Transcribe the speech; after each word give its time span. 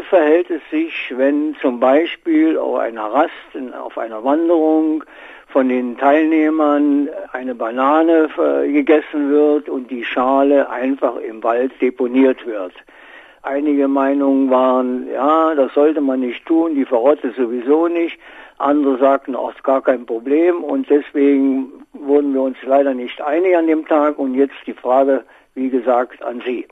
wie 0.00 0.06
verhält 0.06 0.48
es 0.48 0.62
sich, 0.70 1.12
wenn 1.14 1.54
zum 1.60 1.78
Beispiel 1.78 2.56
auf 2.56 2.78
einer 2.78 3.04
Rast, 3.04 3.30
auf 3.78 3.98
einer 3.98 4.24
Wanderung 4.24 5.04
von 5.48 5.68
den 5.68 5.98
Teilnehmern 5.98 7.10
eine 7.32 7.54
Banane 7.54 8.28
gegessen 8.64 9.30
wird 9.30 9.68
und 9.68 9.90
die 9.90 10.04
Schale 10.04 10.70
einfach 10.70 11.16
im 11.16 11.42
Wald 11.42 11.72
deponiert 11.82 12.46
wird? 12.46 12.72
Einige 13.42 13.88
Meinungen 13.88 14.50
waren, 14.50 15.06
ja, 15.12 15.54
das 15.54 15.74
sollte 15.74 16.00
man 16.00 16.20
nicht 16.20 16.46
tun, 16.46 16.74
die 16.74 16.86
verrottet 16.86 17.36
sowieso 17.36 17.86
nicht. 17.88 18.18
Andere 18.56 18.96
sagten, 18.98 19.36
auch 19.36 19.52
gar 19.62 19.82
kein 19.82 20.06
Problem 20.06 20.64
und 20.64 20.88
deswegen 20.88 21.84
wurden 21.92 22.32
wir 22.32 22.40
uns 22.40 22.56
leider 22.64 22.94
nicht 22.94 23.20
einig 23.20 23.54
an 23.54 23.66
dem 23.66 23.86
Tag 23.86 24.18
und 24.18 24.34
jetzt 24.34 24.56
die 24.66 24.74
Frage, 24.74 25.24
wie 25.54 25.68
gesagt, 25.68 26.22
an 26.22 26.42
Sie. 26.46 26.66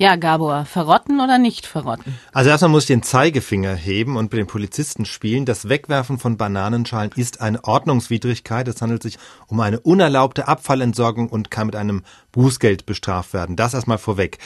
Ja, 0.00 0.14
Gabor, 0.14 0.64
verrotten 0.64 1.18
oder 1.20 1.38
nicht 1.38 1.66
verrotten? 1.66 2.14
Also 2.32 2.50
erstmal 2.50 2.70
muss 2.70 2.84
ich 2.84 2.86
den 2.86 3.02
Zeigefinger 3.02 3.74
heben 3.74 4.16
und 4.16 4.30
mit 4.30 4.38
den 4.38 4.46
Polizisten 4.46 5.04
spielen. 5.04 5.44
Das 5.44 5.68
Wegwerfen 5.68 6.20
von 6.20 6.36
Bananenschalen 6.36 7.10
ist 7.16 7.40
eine 7.40 7.64
Ordnungswidrigkeit. 7.64 8.68
Es 8.68 8.80
handelt 8.80 9.02
sich 9.02 9.18
um 9.48 9.58
eine 9.58 9.80
unerlaubte 9.80 10.46
Abfallentsorgung 10.46 11.28
und 11.28 11.50
kann 11.50 11.66
mit 11.66 11.74
einem 11.74 12.04
Bußgeld 12.30 12.86
bestraft 12.86 13.32
werden. 13.32 13.56
Das 13.56 13.74
erstmal 13.74 13.98
vorweg. 13.98 14.38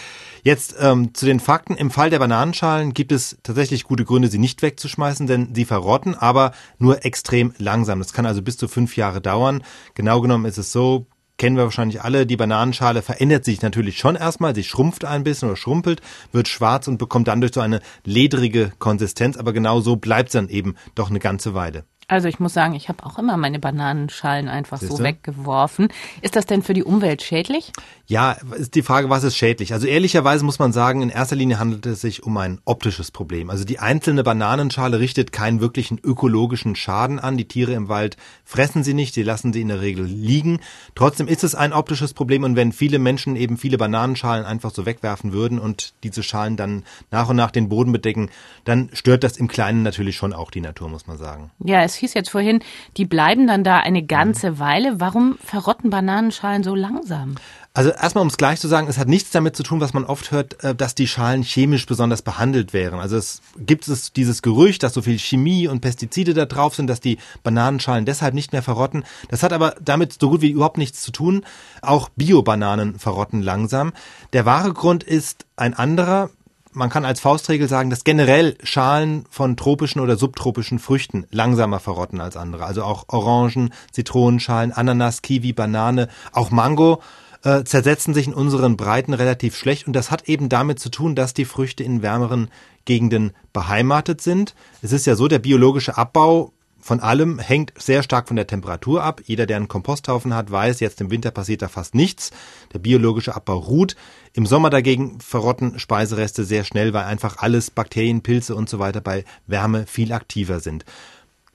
Jetzt 0.42 0.74
ähm, 0.80 1.12
zu 1.12 1.26
den 1.26 1.38
Fakten. 1.38 1.76
Im 1.76 1.90
Fall 1.90 2.08
der 2.08 2.18
Bananenschalen 2.20 2.94
gibt 2.94 3.12
es 3.12 3.36
tatsächlich 3.42 3.84
gute 3.84 4.06
Gründe, 4.06 4.28
sie 4.28 4.38
nicht 4.38 4.62
wegzuschmeißen, 4.62 5.26
denn 5.26 5.54
sie 5.54 5.66
verrotten, 5.66 6.14
aber 6.14 6.52
nur 6.78 7.04
extrem 7.04 7.52
langsam. 7.58 7.98
Das 7.98 8.14
kann 8.14 8.24
also 8.24 8.40
bis 8.40 8.56
zu 8.56 8.68
fünf 8.68 8.96
Jahre 8.96 9.20
dauern. 9.20 9.62
Genau 9.92 10.22
genommen 10.22 10.46
ist 10.46 10.56
es 10.56 10.72
so, 10.72 11.08
kennen 11.42 11.56
wir 11.56 11.64
wahrscheinlich 11.64 12.02
alle, 12.02 12.24
die 12.24 12.36
Bananenschale 12.36 13.02
verändert 13.02 13.44
sich 13.44 13.62
natürlich 13.62 13.98
schon 13.98 14.14
erstmal, 14.14 14.54
sie 14.54 14.62
schrumpft 14.62 15.04
ein 15.04 15.24
bisschen 15.24 15.48
oder 15.48 15.56
schrumpelt, 15.56 16.00
wird 16.30 16.46
schwarz 16.46 16.86
und 16.86 16.98
bekommt 16.98 17.26
dann 17.26 17.40
durch 17.40 17.52
so 17.52 17.60
eine 17.60 17.80
ledrige 18.04 18.70
Konsistenz, 18.78 19.36
aber 19.36 19.52
genau 19.52 19.80
so 19.80 19.96
bleibt 19.96 20.28
es 20.28 20.34
dann 20.34 20.48
eben 20.48 20.76
doch 20.94 21.10
eine 21.10 21.18
ganze 21.18 21.52
Weile. 21.52 21.84
Also 22.12 22.28
ich 22.28 22.38
muss 22.38 22.52
sagen, 22.52 22.74
ich 22.74 22.90
habe 22.90 23.06
auch 23.06 23.18
immer 23.18 23.38
meine 23.38 23.58
Bananenschalen 23.58 24.46
einfach 24.46 24.78
Siehste? 24.78 24.96
so 24.96 25.02
weggeworfen. 25.02 25.88
Ist 26.20 26.36
das 26.36 26.44
denn 26.44 26.62
für 26.62 26.74
die 26.74 26.84
Umwelt 26.84 27.22
schädlich? 27.22 27.72
Ja, 28.06 28.32
ist 28.58 28.74
die 28.74 28.82
Frage, 28.82 29.08
was 29.08 29.24
ist 29.24 29.34
schädlich? 29.34 29.72
Also 29.72 29.86
ehrlicherweise 29.86 30.44
muss 30.44 30.58
man 30.58 30.74
sagen, 30.74 31.00
in 31.00 31.08
erster 31.08 31.36
Linie 31.36 31.58
handelt 31.58 31.86
es 31.86 32.02
sich 32.02 32.22
um 32.22 32.36
ein 32.36 32.60
optisches 32.66 33.12
Problem. 33.12 33.48
Also 33.48 33.64
die 33.64 33.78
einzelne 33.78 34.22
Bananenschale 34.24 35.00
richtet 35.00 35.32
keinen 35.32 35.62
wirklichen 35.62 35.98
ökologischen 36.04 36.76
Schaden 36.76 37.18
an. 37.18 37.38
Die 37.38 37.48
Tiere 37.48 37.72
im 37.72 37.88
Wald 37.88 38.18
fressen 38.44 38.84
sie 38.84 38.92
nicht, 38.92 39.14
sie 39.14 39.22
lassen 39.22 39.54
sie 39.54 39.62
in 39.62 39.68
der 39.68 39.80
Regel 39.80 40.04
liegen. 40.04 40.60
Trotzdem 40.94 41.28
ist 41.28 41.44
es 41.44 41.54
ein 41.54 41.72
optisches 41.72 42.12
Problem 42.12 42.44
und 42.44 42.56
wenn 42.56 42.72
viele 42.72 42.98
Menschen 42.98 43.36
eben 43.36 43.56
viele 43.56 43.78
Bananenschalen 43.78 44.44
einfach 44.44 44.72
so 44.74 44.84
wegwerfen 44.84 45.32
würden 45.32 45.58
und 45.58 45.94
diese 46.02 46.22
Schalen 46.22 46.58
dann 46.58 46.84
nach 47.10 47.30
und 47.30 47.36
nach 47.36 47.52
den 47.52 47.70
Boden 47.70 47.92
bedecken, 47.92 48.28
dann 48.64 48.90
stört 48.92 49.24
das 49.24 49.38
im 49.38 49.48
Kleinen 49.48 49.82
natürlich 49.82 50.16
schon 50.18 50.34
auch 50.34 50.50
die 50.50 50.60
Natur, 50.60 50.90
muss 50.90 51.06
man 51.06 51.16
sagen. 51.16 51.50
Ja, 51.64 51.82
es 51.82 52.01
hieß 52.02 52.14
jetzt 52.14 52.30
vorhin, 52.30 52.60
die 52.96 53.06
bleiben 53.06 53.46
dann 53.46 53.64
da 53.64 53.78
eine 53.78 54.02
ganze 54.04 54.58
Weile. 54.58 55.00
Warum 55.00 55.38
verrotten 55.42 55.90
Bananenschalen 55.90 56.62
so 56.62 56.74
langsam? 56.74 57.36
Also 57.74 57.88
erstmal, 57.88 58.20
um 58.20 58.28
es 58.28 58.36
gleich 58.36 58.60
zu 58.60 58.68
sagen, 58.68 58.86
es 58.86 58.98
hat 58.98 59.08
nichts 59.08 59.30
damit 59.30 59.56
zu 59.56 59.62
tun, 59.62 59.80
was 59.80 59.94
man 59.94 60.04
oft 60.04 60.30
hört, 60.30 60.62
äh, 60.62 60.74
dass 60.74 60.94
die 60.94 61.08
Schalen 61.08 61.42
chemisch 61.42 61.86
besonders 61.86 62.20
behandelt 62.20 62.74
wären. 62.74 63.00
Also 63.00 63.16
es 63.16 63.40
gibt 63.56 63.88
es 63.88 64.12
dieses 64.12 64.42
Gerücht, 64.42 64.82
dass 64.82 64.92
so 64.92 65.00
viel 65.00 65.18
Chemie 65.18 65.68
und 65.68 65.80
Pestizide 65.80 66.34
da 66.34 66.44
drauf 66.44 66.74
sind, 66.74 66.86
dass 66.88 67.00
die 67.00 67.16
Bananenschalen 67.42 68.04
deshalb 68.04 68.34
nicht 68.34 68.52
mehr 68.52 68.62
verrotten. 68.62 69.04
Das 69.30 69.42
hat 69.42 69.54
aber 69.54 69.74
damit 69.80 70.18
so 70.20 70.28
gut 70.28 70.42
wie 70.42 70.50
überhaupt 70.50 70.76
nichts 70.76 71.00
zu 71.02 71.12
tun. 71.12 71.46
Auch 71.80 72.10
Bio-Bananen 72.10 72.98
verrotten 72.98 73.40
langsam. 73.40 73.94
Der 74.34 74.44
wahre 74.44 74.74
Grund 74.74 75.02
ist 75.02 75.46
ein 75.56 75.72
anderer 75.72 76.28
man 76.72 76.90
kann 76.90 77.04
als 77.04 77.20
Faustregel 77.20 77.68
sagen, 77.68 77.90
dass 77.90 78.04
generell 78.04 78.56
Schalen 78.62 79.24
von 79.30 79.56
tropischen 79.56 80.00
oder 80.00 80.16
subtropischen 80.16 80.78
Früchten 80.78 81.26
langsamer 81.30 81.80
verrotten 81.80 82.20
als 82.20 82.36
andere. 82.36 82.64
Also 82.64 82.84
auch 82.84 83.04
Orangen, 83.08 83.72
Zitronenschalen, 83.92 84.72
Ananas, 84.72 85.22
Kiwi, 85.22 85.52
Banane, 85.52 86.08
auch 86.32 86.50
Mango 86.50 87.02
äh, 87.44 87.64
zersetzen 87.64 88.14
sich 88.14 88.26
in 88.26 88.34
unseren 88.34 88.76
Breiten 88.76 89.14
relativ 89.14 89.56
schlecht. 89.56 89.86
Und 89.86 89.94
das 89.94 90.10
hat 90.10 90.28
eben 90.28 90.48
damit 90.48 90.78
zu 90.78 90.88
tun, 90.88 91.14
dass 91.14 91.34
die 91.34 91.44
Früchte 91.44 91.82
in 91.82 92.02
wärmeren 92.02 92.48
Gegenden 92.84 93.32
beheimatet 93.52 94.20
sind. 94.20 94.54
Es 94.80 94.92
ist 94.92 95.06
ja 95.06 95.14
so, 95.14 95.28
der 95.28 95.38
biologische 95.38 95.96
Abbau 95.96 96.52
von 96.82 96.98
allem 96.98 97.38
hängt 97.38 97.72
sehr 97.76 98.02
stark 98.02 98.26
von 98.26 98.36
der 98.36 98.48
Temperatur 98.48 99.04
ab. 99.04 99.22
Jeder, 99.24 99.46
der 99.46 99.56
einen 99.56 99.68
Komposthaufen 99.68 100.34
hat, 100.34 100.50
weiß, 100.50 100.80
jetzt 100.80 101.00
im 101.00 101.12
Winter 101.12 101.30
passiert 101.30 101.62
da 101.62 101.68
fast 101.68 101.94
nichts. 101.94 102.32
Der 102.74 102.80
biologische 102.80 103.36
Abbau 103.36 103.56
ruht. 103.56 103.94
Im 104.32 104.46
Sommer 104.46 104.68
dagegen 104.68 105.20
verrotten 105.20 105.78
Speisereste 105.78 106.42
sehr 106.42 106.64
schnell, 106.64 106.92
weil 106.92 107.04
einfach 107.04 107.38
alles 107.38 107.70
Bakterien, 107.70 108.22
Pilze 108.22 108.56
und 108.56 108.68
so 108.68 108.80
weiter 108.80 109.00
bei 109.00 109.24
Wärme 109.46 109.86
viel 109.86 110.12
aktiver 110.12 110.58
sind. 110.58 110.84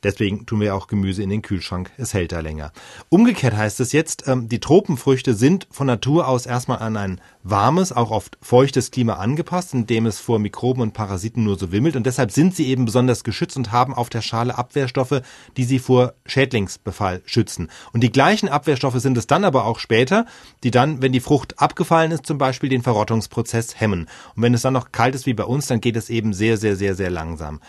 Deswegen 0.03 0.45
tun 0.45 0.61
wir 0.61 0.75
auch 0.75 0.87
Gemüse 0.87 1.23
in 1.23 1.29
den 1.29 1.41
Kühlschrank. 1.41 1.91
Es 1.97 2.13
hält 2.13 2.31
da 2.31 2.39
länger. 2.39 2.71
Umgekehrt 3.09 3.57
heißt 3.57 3.79
es 3.79 3.93
jetzt, 3.93 4.27
ähm, 4.27 4.47
die 4.47 4.59
Tropenfrüchte 4.59 5.33
sind 5.33 5.67
von 5.71 5.87
Natur 5.87 6.27
aus 6.27 6.45
erstmal 6.45 6.79
an 6.79 6.97
ein 6.97 7.21
warmes, 7.41 7.91
auch 7.91 8.11
oft 8.11 8.37
feuchtes 8.39 8.91
Klima 8.91 9.13
angepasst, 9.13 9.73
in 9.73 9.87
dem 9.87 10.05
es 10.05 10.19
vor 10.19 10.37
Mikroben 10.37 10.83
und 10.83 10.93
Parasiten 10.93 11.43
nur 11.43 11.57
so 11.57 11.71
wimmelt. 11.71 11.95
Und 11.95 12.05
deshalb 12.05 12.31
sind 12.31 12.55
sie 12.55 12.67
eben 12.67 12.85
besonders 12.85 13.23
geschützt 13.23 13.57
und 13.57 13.71
haben 13.71 13.95
auf 13.95 14.09
der 14.09 14.21
Schale 14.21 14.55
Abwehrstoffe, 14.55 15.21
die 15.57 15.63
sie 15.63 15.79
vor 15.79 16.13
Schädlingsbefall 16.27 17.23
schützen. 17.25 17.71
Und 17.91 18.01
die 18.01 18.11
gleichen 18.11 18.49
Abwehrstoffe 18.49 18.99
sind 18.99 19.17
es 19.17 19.25
dann 19.25 19.43
aber 19.43 19.65
auch 19.65 19.79
später, 19.79 20.27
die 20.63 20.71
dann, 20.71 21.01
wenn 21.01 21.11
die 21.11 21.19
Frucht 21.21 21.59
abgefallen 21.59 22.11
ist, 22.11 22.27
zum 22.27 22.37
Beispiel 22.37 22.69
den 22.69 22.83
Verrottungsprozess 22.83 23.79
hemmen. 23.79 24.07
Und 24.35 24.43
wenn 24.43 24.53
es 24.53 24.61
dann 24.61 24.73
noch 24.73 24.91
kalt 24.91 25.15
ist 25.15 25.25
wie 25.25 25.33
bei 25.33 25.45
uns, 25.45 25.65
dann 25.65 25.81
geht 25.81 25.95
es 25.95 26.11
eben 26.11 26.33
sehr, 26.33 26.57
sehr, 26.57 26.75
sehr, 26.75 26.93
sehr 26.93 27.09
langsam. 27.09 27.61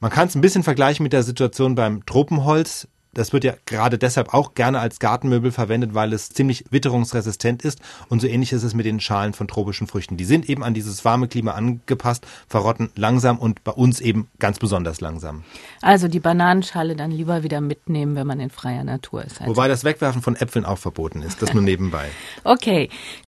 Man 0.00 0.10
kann 0.10 0.28
es 0.28 0.34
ein 0.34 0.40
bisschen 0.40 0.62
vergleichen 0.62 1.02
mit 1.02 1.12
der 1.12 1.22
Situation 1.22 1.74
beim 1.74 2.04
Tropenholz. 2.04 2.88
Das 3.16 3.32
wird 3.32 3.44
ja 3.44 3.54
gerade 3.64 3.96
deshalb 3.96 4.34
auch 4.34 4.52
gerne 4.52 4.78
als 4.78 4.98
Gartenmöbel 4.98 5.50
verwendet, 5.50 5.94
weil 5.94 6.12
es 6.12 6.28
ziemlich 6.28 6.66
witterungsresistent 6.68 7.62
ist. 7.62 7.80
Und 8.10 8.20
so 8.20 8.26
ähnlich 8.26 8.52
ist 8.52 8.62
es 8.62 8.74
mit 8.74 8.84
den 8.84 9.00
Schalen 9.00 9.32
von 9.32 9.48
tropischen 9.48 9.86
Früchten. 9.86 10.18
Die 10.18 10.26
sind 10.26 10.50
eben 10.50 10.62
an 10.62 10.74
dieses 10.74 11.02
warme 11.06 11.26
Klima 11.26 11.52
angepasst, 11.52 12.26
verrotten 12.46 12.90
langsam 12.94 13.38
und 13.38 13.64
bei 13.64 13.72
uns 13.72 14.02
eben 14.02 14.28
ganz 14.38 14.58
besonders 14.58 15.00
langsam. 15.00 15.44
Also 15.80 16.08
die 16.08 16.20
Bananenschale 16.20 16.94
dann 16.94 17.10
lieber 17.10 17.42
wieder 17.42 17.62
mitnehmen, 17.62 18.16
wenn 18.16 18.26
man 18.26 18.38
in 18.38 18.50
freier 18.50 18.84
Natur 18.84 19.24
ist. 19.24 19.40
Also. 19.40 19.50
Wobei 19.50 19.66
das 19.66 19.82
Wegwerfen 19.84 20.20
von 20.20 20.36
Äpfeln 20.36 20.66
auch 20.66 20.78
verboten 20.78 21.22
ist. 21.22 21.40
Das 21.40 21.54
nur 21.54 21.62
nebenbei. 21.62 22.10
okay. 22.44 22.90